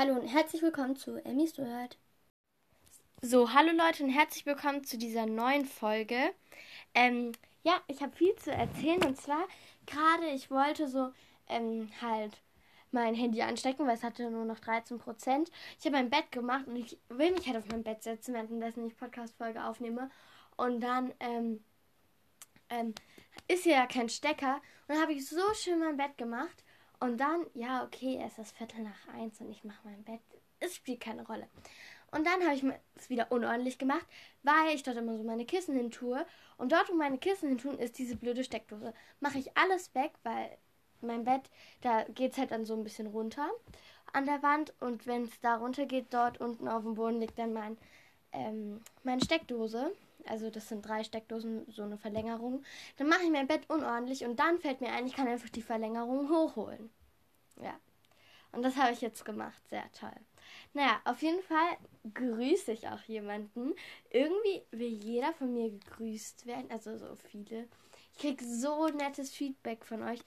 [0.00, 1.98] Hallo und herzlich willkommen zu Emmys Word.
[3.20, 6.32] So, hallo Leute und herzlich willkommen zu dieser neuen Folge.
[6.94, 7.32] Ähm,
[7.64, 9.46] ja, ich habe viel zu erzählen und zwar
[9.84, 11.12] gerade, ich wollte so
[11.48, 12.32] ähm, halt
[12.92, 15.50] mein Handy anstecken, weil es hatte nur noch 13 Prozent.
[15.78, 18.86] Ich habe mein Bett gemacht und ich will mich halt auf mein Bett setzen, währenddessen
[18.86, 20.10] ich Podcast-Folge aufnehme.
[20.56, 21.62] Und dann ähm,
[22.70, 22.94] ähm,
[23.48, 24.62] ist hier ja kein Stecker.
[24.88, 26.64] Und dann habe ich so schön mein Bett gemacht.
[27.00, 30.20] Und dann, ja, okay, es ist Viertel nach eins und ich mache mein Bett.
[30.60, 31.48] Es spielt keine Rolle.
[32.12, 32.64] Und dann habe ich
[32.96, 34.04] es wieder unordentlich gemacht,
[34.42, 36.26] weil ich dort immer so meine Kissen hin tue.
[36.58, 38.92] Und dort, wo meine Kissen hin tun, ist diese blöde Steckdose.
[39.20, 40.58] Mache ich alles weg, weil
[41.00, 41.50] mein Bett,
[41.80, 43.48] da geht es halt dann so ein bisschen runter
[44.12, 44.74] an der Wand.
[44.80, 47.78] Und wenn es da runter geht, dort unten auf dem Boden liegt dann mein,
[48.32, 49.92] ähm, meine Steckdose.
[50.26, 52.62] Also das sind drei Steckdosen, so eine Verlängerung.
[52.96, 55.62] Dann mache ich mein Bett unordentlich und dann fällt mir ein, ich kann einfach die
[55.62, 56.90] Verlängerung hochholen.
[57.62, 57.78] Ja.
[58.52, 59.62] Und das habe ich jetzt gemacht.
[59.68, 60.14] Sehr toll.
[60.72, 61.76] Naja, auf jeden Fall
[62.14, 63.74] grüße ich auch jemanden.
[64.10, 66.70] Irgendwie will jeder von mir gegrüßt werden.
[66.70, 67.68] Also so viele.
[68.12, 70.20] Ich kriege so nettes Feedback von euch.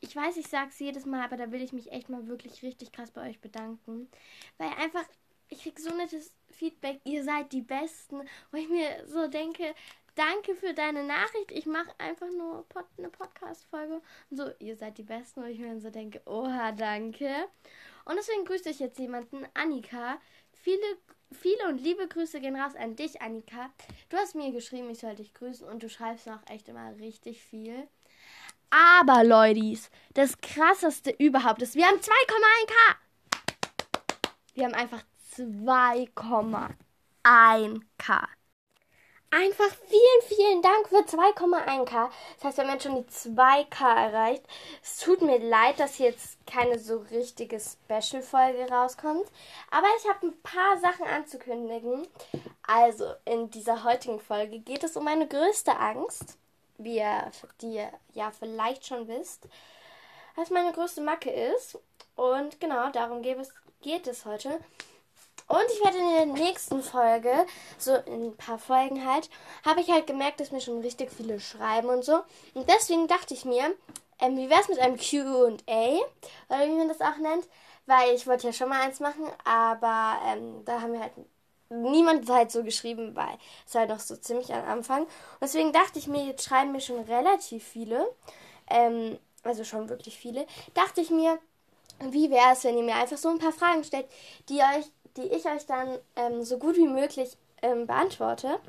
[0.00, 2.62] Ich weiß, ich sage es jedes Mal, aber da will ich mich echt mal wirklich
[2.62, 4.08] richtig krass bei euch bedanken.
[4.58, 5.04] Weil einfach,
[5.50, 7.00] ich kriege so nettes Feedback.
[7.04, 8.22] Ihr seid die Besten.
[8.50, 9.74] Wo ich mir so denke,
[10.14, 11.50] danke für deine Nachricht.
[11.50, 14.00] Ich mache einfach nur Pod eine Podcast-Folge.
[14.30, 15.40] So, ihr seid die Besten.
[15.40, 17.48] Und ich mir dann so denke, oha, danke.
[18.04, 20.18] Und deswegen grüße ich jetzt jemanden, Annika.
[20.52, 20.98] Viele,
[21.32, 23.70] viele und liebe Grüße gehen raus an dich, Annika.
[24.08, 27.42] Du hast mir geschrieben, ich soll dich grüßen und du schreibst noch echt immer richtig
[27.42, 27.88] viel.
[28.70, 29.78] Aber, Leute,
[30.14, 32.96] das krasseste überhaupt ist, wir haben 2,1k.
[34.54, 35.02] Wir haben einfach
[35.36, 38.28] 2,1k.
[39.32, 42.10] Einfach vielen, vielen Dank für 2,1k.
[42.34, 44.42] Das heißt, wir haben jetzt schon die 2k erreicht.
[44.82, 49.30] Es tut mir leid, dass hier jetzt keine so richtige Special-Folge rauskommt.
[49.70, 52.08] Aber ich habe ein paar Sachen anzukündigen.
[52.66, 56.36] Also, in dieser heutigen Folge geht es um meine größte Angst.
[56.78, 57.30] Wie ihr,
[57.60, 59.46] die ihr ja vielleicht schon wisst.
[60.34, 61.78] Was meine größte Macke ist.
[62.16, 64.58] Und genau, darum geht es, geht es heute.
[65.50, 67.44] Und ich werde in der nächsten Folge,
[67.76, 69.28] so in ein paar Folgen halt,
[69.64, 72.20] habe ich halt gemerkt, dass mir schon richtig viele schreiben und so.
[72.54, 73.74] Und deswegen dachte ich mir,
[74.20, 75.56] ähm, wie wäre es mit einem QA,
[76.48, 77.48] oder wie man das auch nennt,
[77.86, 81.14] weil ich wollte ja schon mal eins machen, aber ähm, da haben wir halt
[81.68, 83.36] niemand halt so geschrieben, weil
[83.66, 85.02] es halt noch so ziemlich am Anfang.
[85.02, 85.10] Und
[85.42, 88.08] deswegen dachte ich mir, jetzt schreiben mir schon relativ viele,
[88.68, 91.40] ähm, also schon wirklich viele, dachte ich mir,
[91.98, 94.06] wie wäre es, wenn ihr mir einfach so ein paar Fragen stellt,
[94.48, 94.86] die euch
[95.16, 98.60] die ich euch dann ähm, so gut wie möglich ähm, beantworte.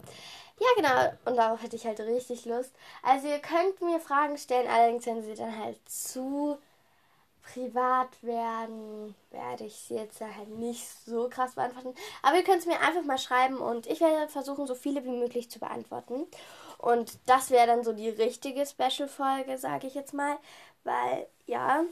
[0.59, 1.13] Ja, genau.
[1.25, 2.71] Und darauf hätte ich halt richtig Lust.
[3.01, 6.57] Also ihr könnt mir Fragen stellen, allerdings wenn sie dann halt zu
[7.41, 11.95] privat werden, werde ich sie jetzt halt nicht so krass beantworten.
[12.21, 15.09] Aber ihr könnt es mir einfach mal schreiben und ich werde versuchen, so viele wie
[15.09, 16.27] möglich zu beantworten.
[16.77, 20.37] Und das wäre dann so die richtige Special-Folge, sage ich jetzt mal.
[20.83, 21.83] Weil, ja,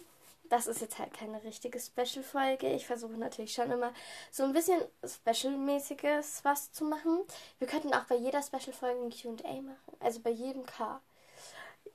[0.49, 2.67] das ist jetzt halt keine richtige Special-Folge.
[2.73, 3.93] Ich versuche natürlich schon immer
[4.31, 7.21] so ein bisschen Special-mäßiges was zu machen.
[7.59, 9.97] Wir könnten auch bei jeder Special-Folge ein QA machen.
[9.99, 10.99] Also bei jedem K.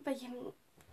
[0.01, 0.53] Bei jedem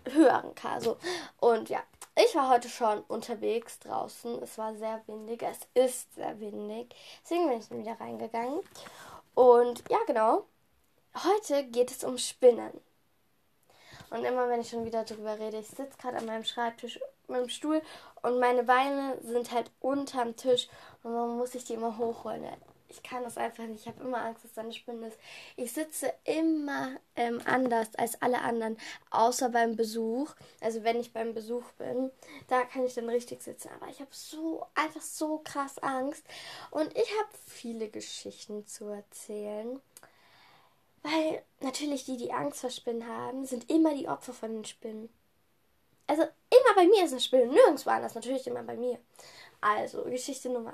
[0.09, 0.79] höheren K.
[0.79, 0.97] So.
[1.39, 1.83] Und ja,
[2.15, 4.41] ich war heute schon unterwegs draußen.
[4.41, 5.43] Es war sehr windig.
[5.43, 6.95] Es ist sehr windig.
[7.23, 8.59] Deswegen bin ich wieder reingegangen.
[9.35, 10.45] Und ja, genau.
[11.23, 12.71] Heute geht es um Spinnen.
[14.09, 16.99] Und immer wenn ich schon wieder drüber rede, ich sitze gerade an meinem Schreibtisch
[17.31, 17.81] meinem Stuhl
[18.21, 20.67] und meine Beine sind halt unterm Tisch
[21.03, 22.45] und man muss sich die immer hochholen.
[22.91, 23.81] Ich kann das einfach nicht.
[23.81, 25.17] Ich habe immer Angst, dass da eine Spinne ist.
[25.55, 28.77] Ich sitze immer ähm, anders als alle anderen,
[29.11, 30.33] außer beim Besuch.
[30.59, 32.11] Also wenn ich beim Besuch bin,
[32.49, 33.69] da kann ich dann richtig sitzen.
[33.79, 36.25] Aber ich habe so einfach so krass Angst
[36.69, 39.79] und ich habe viele Geschichten zu erzählen.
[41.03, 45.09] Weil natürlich die, die Angst vor Spinnen haben, sind immer die Opfer von den Spinnen.
[46.11, 48.99] Also immer bei mir ist eine Spinne, nirgendwo anders, natürlich immer bei mir.
[49.61, 50.73] Also, Geschichte Nummer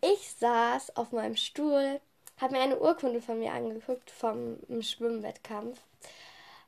[0.00, 0.14] 1.
[0.16, 2.00] Ich saß auf meinem Stuhl,
[2.40, 5.78] habe mir eine Urkunde von mir angeguckt vom Schwimmwettkampf.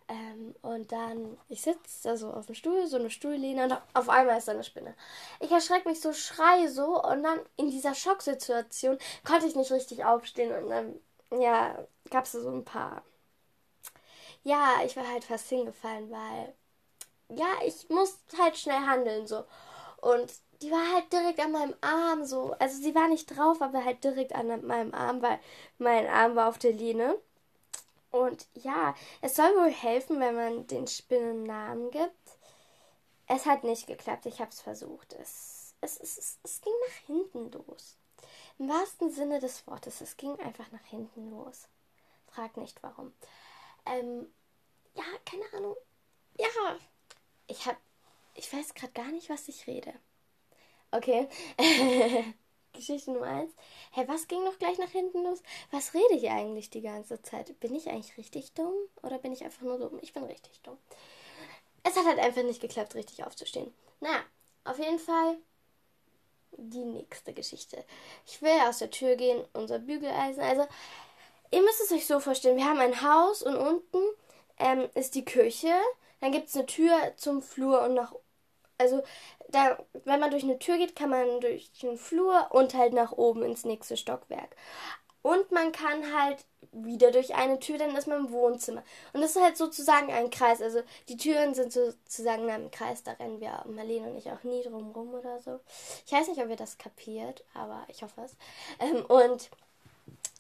[0.07, 4.09] Ähm, und dann, ich sitze da so auf dem Stuhl, so eine Stuhllehne und auf
[4.09, 4.95] einmal ist da eine Spinne.
[5.41, 10.05] Ich erschrecke mich so, schreie so und dann in dieser Schocksituation konnte ich nicht richtig
[10.05, 10.95] aufstehen und dann,
[11.41, 11.77] ja,
[12.09, 13.03] gab es so ein paar.
[14.45, 16.55] Ja, ich war halt fast hingefallen, weil
[17.29, 19.45] ja, ich muss halt schnell handeln so.
[20.01, 20.33] Und
[20.63, 22.55] die war halt direkt an meinem Arm so.
[22.59, 25.39] Also sie war nicht drauf, aber halt direkt an meinem Arm, weil
[25.79, 27.19] mein Arm war auf der Lehne.
[28.11, 32.15] Und ja, es soll wohl helfen, wenn man den Spinnen Namen gibt.
[33.27, 35.13] Es hat nicht geklappt, ich habe es versucht.
[35.15, 37.97] Es, es, es, es, es ging nach hinten los.
[38.59, 41.69] Im wahrsten Sinne des Wortes, es ging einfach nach hinten los.
[42.27, 43.13] Frag nicht warum.
[43.87, 44.27] Ähm,
[44.95, 45.77] ja, keine Ahnung.
[46.39, 46.79] Ja,
[47.49, 47.77] ich hab,
[48.35, 49.93] ich weiß gerade gar nicht, was ich rede.
[50.91, 51.29] Okay.
[52.73, 53.53] Geschichte Nummer eins.
[53.93, 55.43] Hä, was ging noch gleich nach hinten los?
[55.71, 57.59] Was rede ich eigentlich die ganze Zeit?
[57.61, 59.99] Bin ich eigentlich richtig dumm oder bin ich einfach nur dumm?
[60.01, 60.79] Ich bin richtig dumm.
[61.83, 63.73] Es hat halt einfach nicht geklappt, richtig aufzustehen.
[64.01, 64.23] Naja,
[64.65, 65.39] auf jeden Fall
[66.53, 67.85] die nächste Geschichte.
[68.27, 70.43] Ich will aus der Tür gehen, unser Bügeleisen.
[70.43, 70.67] Also,
[71.51, 73.99] ihr müsst es euch so vorstellen: Wir haben ein Haus und unten
[74.59, 75.75] ähm, ist die Küche.
[76.21, 78.15] Dann gibt es eine Tür zum Flur und nach.
[78.79, 79.03] Also,
[79.49, 83.13] da, wenn man durch eine Tür geht, kann man durch den Flur und halt nach
[83.13, 84.55] oben ins nächste Stockwerk.
[85.23, 88.83] Und man kann halt wieder durch eine Tür, dann ist man im Wohnzimmer.
[89.13, 90.63] Und das ist halt sozusagen ein Kreis.
[90.63, 94.43] Also die Türen sind sozusagen in einem Kreis, da rennen wir, Marlene und ich, auch
[94.45, 95.61] nie drum rum oder so.
[96.07, 98.37] Ich weiß nicht, ob ihr das kapiert, aber ich hoffe es.
[98.81, 99.51] Ähm, und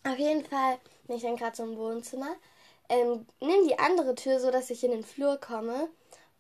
[0.05, 2.37] auf jeden Fall bin ich dann gerade so im Wohnzimmer.
[2.89, 5.89] Ähm, nimm die andere Tür, so dass ich in den Flur komme.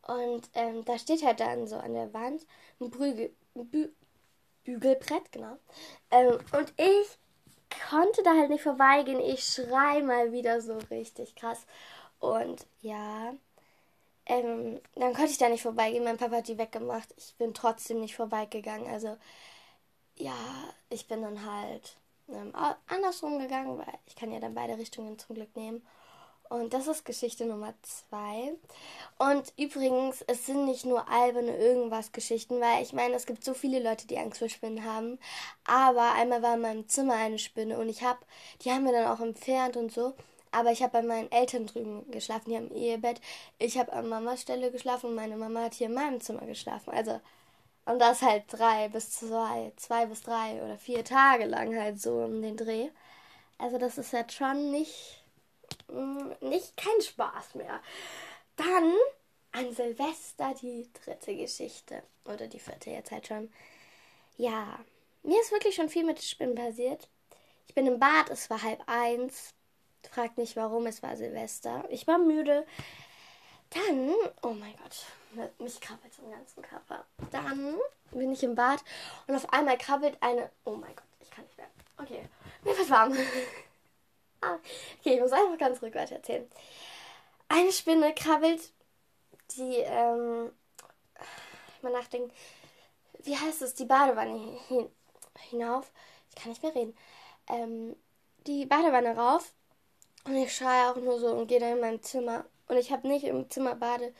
[0.02, 2.46] Und ähm, da steht halt dann so an der Wand
[2.80, 3.88] ein, Brügel, Bü
[4.64, 5.56] Bügelbrett, genau.
[6.10, 7.18] Ähm, und ich
[7.88, 9.20] konnte da halt nicht vorbeigehen.
[9.20, 11.66] Ich schrei mal wieder so richtig krass.
[12.20, 13.34] Und ja,
[14.26, 16.04] ähm, dann konnte ich da nicht vorbeigehen.
[16.04, 17.08] Mein Papa hat die weggemacht.
[17.16, 18.86] Ich bin trotzdem nicht vorbeigegangen.
[18.92, 19.16] Also,
[20.16, 20.34] ja,
[20.90, 21.96] ich bin dann halt
[22.28, 22.52] ähm,
[22.88, 25.82] andersrum gegangen, weil ich kann ja dann beide Richtungen zum Glück nehmen.
[26.50, 28.54] Und das ist Geschichte Nummer zwei.
[29.18, 33.52] Und übrigens, es sind nicht nur alberne irgendwas Geschichten, weil ich meine, es gibt so
[33.54, 35.18] viele Leute, die Angst vor Spinnen haben.
[35.66, 38.20] Aber einmal war in meinem Zimmer eine Spinne und ich habe,
[38.62, 40.14] die haben wir dann auch entfernt und so.
[40.50, 43.20] Aber ich habe bei meinen Eltern drüben geschlafen, die haben Ehebett.
[43.58, 46.90] Ich habe an Mamas Stelle geschlafen und meine Mama hat hier in meinem Zimmer geschlafen.
[46.90, 47.20] Also,
[47.84, 52.14] und das halt drei bis zwei, zwei bis drei oder vier Tage lang halt so
[52.24, 52.88] um den Dreh.
[53.58, 55.17] Also, das ist jetzt schon nicht
[56.40, 57.80] nicht kein Spaß mehr.
[58.56, 58.94] Dann
[59.52, 62.02] an Silvester die dritte Geschichte.
[62.24, 63.52] Oder die vierte jetzt halt schon.
[64.36, 64.78] Ja,
[65.22, 67.08] mir ist wirklich schon viel mit Spinnen passiert.
[67.66, 69.54] Ich bin im Bad, es war halb eins.
[70.10, 71.84] Fragt nicht warum, es war Silvester.
[71.90, 72.66] Ich war müde.
[73.70, 77.04] Dann, oh mein Gott, mich krabbelt im ganzen Körper.
[77.30, 77.76] Dann
[78.12, 78.82] bin ich im Bad
[79.26, 80.50] und auf einmal krabbelt eine.
[80.64, 81.66] Oh mein Gott, ich kann nicht mehr.
[81.98, 82.26] Okay,
[82.64, 83.14] mir wird warm.
[84.40, 84.58] Ah,
[85.00, 86.48] okay, ich muss einfach ganz weiter erzählen.
[87.48, 88.72] Eine Spinne krabbelt
[89.56, 90.52] die, ähm,
[91.82, 92.32] mal nachdenken,
[93.20, 94.90] wie heißt es, die Badewanne hin,
[95.50, 95.90] hinauf.
[96.30, 96.96] Ich kann nicht mehr reden.
[97.48, 97.96] Ähm,
[98.46, 99.52] die Badewanne rauf
[100.24, 102.44] und ich schreie auch nur so und gehe dann in mein Zimmer.
[102.68, 104.14] Und ich habe nicht im Zimmer Bade,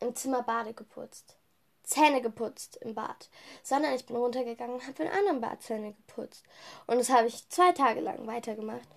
[0.00, 1.36] im Zimmer Bade geputzt.
[1.82, 3.28] Zähne geputzt im Bad,
[3.62, 6.44] sondern ich bin runtergegangen und habe in einem anderen Bad Zähne geputzt.
[6.86, 8.88] Und das habe ich zwei Tage lang weitergemacht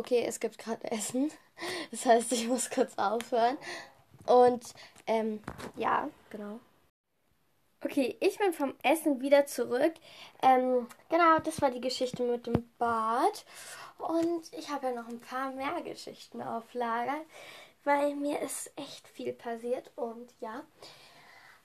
[0.00, 1.30] okay, es gibt gerade Essen.
[1.90, 3.58] Das heißt, ich muss kurz aufhören.
[4.24, 4.64] Und
[5.06, 5.42] ähm,
[5.76, 6.58] ja, genau.
[7.84, 9.92] Okay, ich bin vom Essen wieder zurück.
[10.42, 13.44] Ähm, genau, das war die Geschichte mit dem Bad.
[13.98, 17.20] Und ich habe ja noch ein paar mehr Geschichten auf Lager,
[17.84, 19.90] weil mir ist echt viel passiert.
[19.96, 20.62] Und ja,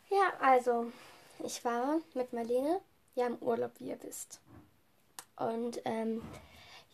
[0.10, 0.92] ja, also
[1.40, 2.82] ich war mit Marlene
[3.16, 4.42] ja im Urlaub, wie ihr wisst.
[5.38, 6.22] Und ähm,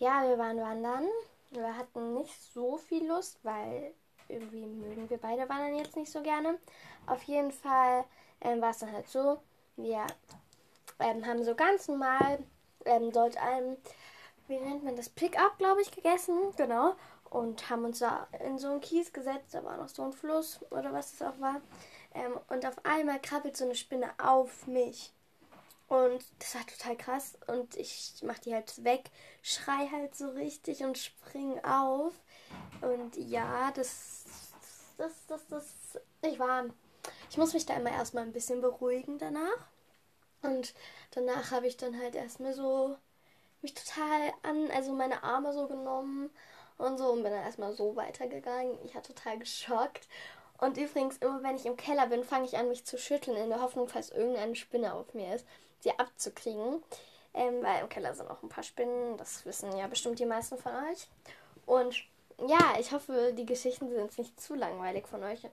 [0.02, 1.08] ja, wir waren wandern.
[1.52, 3.94] Wir hatten nicht so viel Lust, weil
[4.28, 6.58] irgendwie mögen wir beide wandern jetzt nicht so gerne.
[7.06, 8.06] Auf jeden Fall
[8.42, 9.38] ähm, war es dann halt so,
[9.78, 10.08] wir
[11.00, 12.40] ähm, haben so ganz normal
[12.86, 13.78] ähm, dort ein,
[14.48, 16.96] wie nennt man das, Pick-up, glaube ich, gegessen, genau.
[17.30, 20.60] Und haben uns da in so einen Kies gesetzt, da war noch so ein Fluss
[20.72, 21.62] oder was es auch war.
[22.16, 25.14] Ähm, und auf einmal krabbelt so eine Spinne auf mich.
[25.92, 27.38] Und das war total krass.
[27.48, 32.14] Und ich mach die halt weg, schrei halt so richtig und spring auf.
[32.80, 34.24] Und ja, das,
[34.98, 35.66] das, das, das,
[36.22, 36.64] ich war,
[37.30, 39.68] ich muss mich da immer erstmal ein bisschen beruhigen danach.
[40.42, 40.74] Und
[41.12, 42.96] danach habe ich dann halt erstmal so
[43.62, 46.30] mich total an, also meine Arme so genommen
[46.78, 48.78] und so und bin dann erstmal so weitergegangen.
[48.86, 50.08] Ich war total geschockt.
[50.58, 53.50] Und übrigens, immer wenn ich im Keller bin, fange ich an, mich zu schütteln, in
[53.50, 55.46] der Hoffnung, falls irgendeine Spinne auf mir ist
[55.82, 56.84] sie abzukriegen.
[57.34, 60.58] Ähm, weil im Keller sind auch ein paar Spinnen, das wissen ja bestimmt die meisten
[60.58, 61.08] von euch.
[61.66, 61.96] Und
[62.48, 65.46] ja, ich hoffe, die Geschichten sind nicht zu langweilig von euch.
[65.46, 65.50] Äh,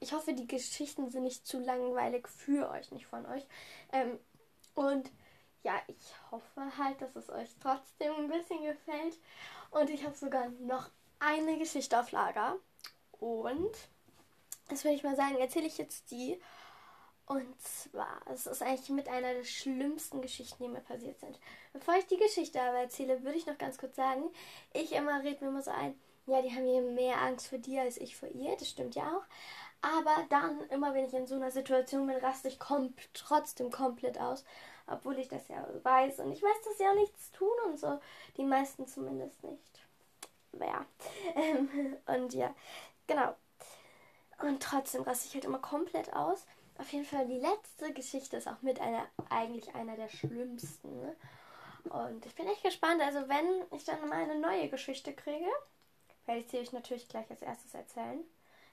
[0.00, 3.44] ich hoffe, die Geschichten sind nicht zu langweilig für euch, nicht von euch.
[3.92, 4.18] Ähm,
[4.74, 5.10] und
[5.64, 9.18] ja, ich hoffe halt, dass es euch trotzdem ein bisschen gefällt.
[9.70, 10.88] Und ich habe sogar noch
[11.18, 12.56] eine Geschichte auf Lager.
[13.18, 13.72] Und
[14.68, 16.40] das würde ich mal sagen, erzähle ich jetzt die
[17.28, 21.38] Und zwar, es ist eigentlich mit einer der schlimmsten Geschichten, die mir passiert sind.
[21.74, 24.24] Bevor ich die Geschichte aber erzähle, würde ich noch ganz kurz sagen,
[24.72, 27.82] ich immer rede mir immer so ein, ja, die haben hier mehr Angst vor dir
[27.82, 28.56] als ich vor ihr.
[28.56, 29.24] Das stimmt ja auch.
[29.82, 34.18] Aber dann, immer wenn ich in so einer Situation bin, raste ich kom trotzdem komplett
[34.18, 34.44] aus.
[34.86, 36.20] Obwohl ich das ja weiß.
[36.20, 38.00] Und ich weiß, dass sie auch nichts tun und so.
[38.38, 39.86] Die meisten zumindest nicht.
[40.58, 40.86] Ja.
[42.14, 42.54] und ja,
[43.06, 43.34] genau.
[44.40, 46.46] Und trotzdem raste ich halt immer komplett aus.
[46.78, 51.12] Auf jeden Fall, die letzte Geschichte ist auch mit einer, eigentlich einer der schlimmsten.
[51.90, 53.02] Und ich bin echt gespannt.
[53.02, 55.48] Also, wenn ich dann mal eine neue Geschichte kriege,
[56.26, 58.22] werde ich sie euch natürlich gleich als erstes erzählen.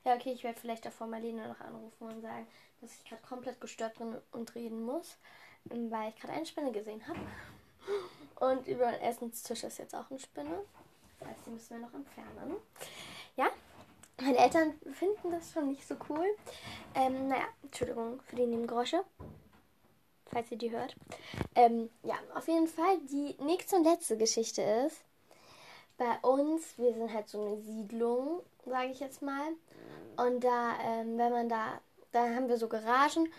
[0.03, 2.47] Ja, okay, ich werde vielleicht davor Marlene noch anrufen und sagen,
[2.79, 5.17] dass ich gerade komplett gestört bin und reden muss,
[5.65, 7.19] weil ich gerade eine Spinne gesehen habe.
[8.39, 10.63] Und über den Essenstisch ist jetzt auch eine Spinne.
[11.19, 12.57] Das heißt, die müssen wir noch entfernen.
[13.35, 13.47] Ja,
[14.21, 16.25] meine Eltern finden das schon nicht so cool.
[16.93, 19.03] Ähm, naja, Entschuldigung für die Nebengeräusche.
[20.27, 20.95] Falls ihr die hört.
[21.53, 25.03] Ähm, ja, auf jeden Fall, die nächste und letzte Geschichte ist,
[25.97, 29.53] bei uns, wir sind halt so eine Siedlung, sage ich jetzt mal.
[30.17, 31.79] Und da, ähm, wenn man da,
[32.11, 33.29] da haben wir so Garagen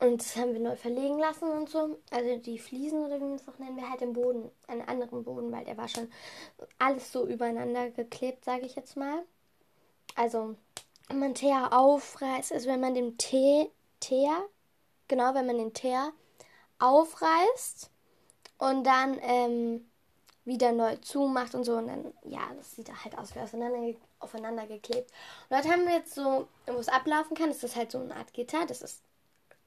[0.00, 1.98] und das haben wir neu verlegen lassen und so.
[2.10, 5.24] Also die Fliesen oder wie man es auch nennen wir, halt im Boden, einen anderen
[5.24, 6.10] Boden, weil der war schon
[6.78, 9.24] alles so übereinander geklebt, sage ich jetzt mal.
[10.18, 10.56] Also,
[11.06, 13.70] wenn man Teer aufreißt, also wenn man den Tee,
[14.00, 14.36] Teer,
[15.06, 16.12] genau, wenn man den Teer
[16.80, 17.88] aufreißt
[18.58, 19.88] und dann ähm,
[20.44, 21.76] wieder neu zumacht und so.
[21.76, 25.12] Und dann, ja, das sieht halt aus wie aufeinander, aufeinander geklebt.
[25.48, 28.16] Und dort haben wir jetzt so, wo es ablaufen kann, ist das halt so eine
[28.16, 28.66] Art Gitter.
[28.66, 29.04] Das ist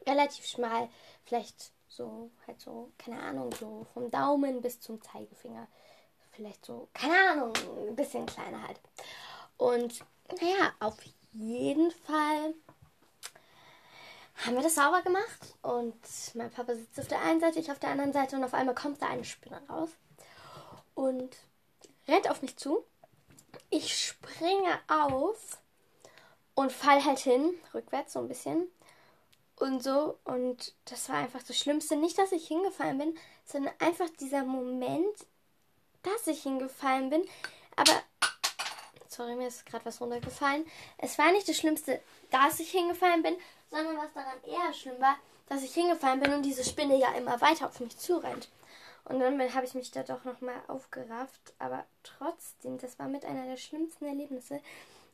[0.06, 0.90] relativ schmal,
[1.24, 5.70] vielleicht so, halt so, keine Ahnung, so vom Daumen bis zum Zeigefinger.
[6.32, 7.54] Vielleicht so, keine Ahnung,
[7.88, 8.82] ein bisschen kleiner halt.
[9.56, 10.04] Und
[10.40, 10.98] naja, auf
[11.34, 12.54] jeden Fall
[14.46, 15.96] haben wir das sauber gemacht und
[16.34, 18.76] mein Papa sitzt auf der einen Seite, ich auf der anderen Seite und auf einmal
[18.76, 19.90] kommt da eine Spinne raus
[20.96, 21.38] und
[22.08, 22.84] rennt auf mich zu.
[23.70, 25.60] Ich springe auf
[26.56, 28.68] und fall halt hin, rückwärts so ein bisschen.
[29.56, 30.18] Und so.
[30.24, 31.96] Und das war einfach das Schlimmste.
[31.96, 35.28] Nicht, dass ich hingefallen bin, sondern einfach dieser Moment,
[36.04, 37.24] dass ich hingefallen bin.
[37.76, 37.92] Aber.
[39.22, 40.66] Sorry, mir ist gerade was runtergefallen.
[40.98, 42.02] Es war nicht das Schlimmste,
[42.32, 43.36] dass ich hingefallen bin,
[43.70, 45.16] sondern was daran eher schlimm war,
[45.48, 48.50] dass ich hingefallen bin und diese Spinne ja immer weiter auf mich zurennt.
[49.06, 51.54] Und dann habe ich mich da doch nochmal aufgerafft.
[51.60, 54.60] Aber trotzdem, das war mit einer der schlimmsten Erlebnisse.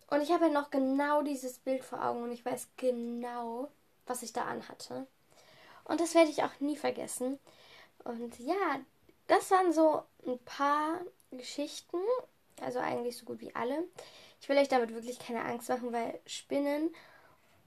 [0.10, 3.68] Und ich habe ja noch genau dieses Bild vor Augen und ich weiß genau,
[4.06, 5.06] was ich da anhatte.
[5.84, 7.40] Und das werde ich auch nie vergessen.
[8.06, 8.80] Und ja,
[9.28, 11.98] das waren so ein paar Geschichten.
[12.62, 13.84] Also eigentlich so gut wie alle.
[14.42, 16.94] Ich will euch damit wirklich keine Angst machen, weil Spinnen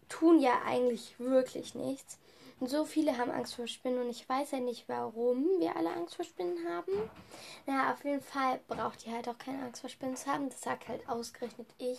[0.09, 2.19] tun ja eigentlich wirklich nichts.
[2.61, 5.95] Und so viele haben Angst vor Spinnen und ich weiß ja nicht, warum wir alle
[5.95, 6.93] Angst vor Spinnen haben.
[7.67, 10.51] Naja, auf jeden Fall braucht ihr halt auch keine Angst vor Spinnen zu haben.
[10.51, 11.99] Das sagt halt ausgerechnet ich.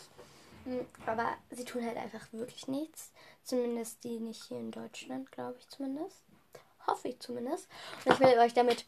[0.65, 3.11] Hm, aber sie tun halt einfach wirklich nichts.
[3.43, 6.21] Zumindest die nicht hier in Deutschland, glaube ich zumindest.
[6.85, 7.67] Hoffe ich zumindest.
[8.05, 8.85] Und ich will euch damit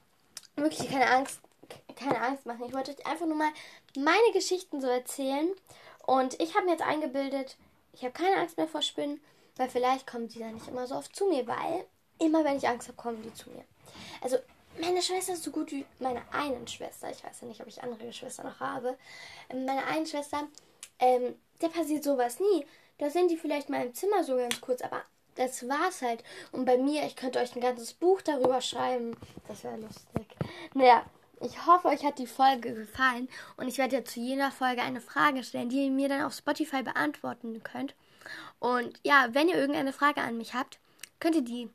[0.56, 1.42] wirklich keine Angst,
[1.96, 2.66] keine Angst machen.
[2.66, 3.52] Ich wollte euch einfach nur mal
[3.96, 5.50] meine Geschichten so erzählen.
[6.06, 7.58] Und ich habe mir jetzt eingebildet,
[7.94, 9.22] ich habe keine Angst mehr vor Spinnen.
[9.56, 11.86] Weil vielleicht kommen die dann nicht immer so oft zu mir, weil
[12.20, 13.64] immer wenn ich Angst habe, kommen die zu mir.
[14.22, 14.38] Also
[14.82, 17.10] meine Schwester ist so gut wie meine einen Schwester.
[17.12, 18.98] Ich weiß ja nicht, ob ich andere Geschwister noch habe.
[19.50, 20.48] Ähm, meine einen Schwester,
[21.00, 22.66] ähm, der passiert sowas nie.
[22.98, 25.04] Da sind die vielleicht mal im Zimmer so ganz kurz, aber
[25.36, 26.24] das war's halt.
[26.52, 29.16] Und bei mir, ich könnte euch ein ganzes Buch darüber schreiben.
[29.48, 30.28] Das wäre lustig.
[30.74, 31.06] Naja,
[31.44, 33.30] ich hoffe, euch hat die Folge gefallen.
[33.58, 36.34] Und ich werde ja zu jeder Folge eine Frage stellen, die ihr mir dann auf
[36.34, 37.96] Spotify beantworten könnt.
[38.60, 40.80] Und ja, wenn ihr irgendeine Frage an mich habt,
[41.20, 41.70] könnt ihr die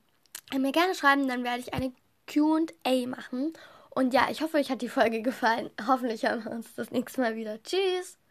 [0.56, 1.92] mir gerne schreiben, dann werde ich eine
[2.26, 3.52] QA machen.
[3.90, 5.70] Und ja, ich hoffe, euch hat die Folge gefallen.
[5.86, 7.62] Hoffentlich hören wir uns das nächste Mal wieder.
[7.62, 8.18] Tschüss!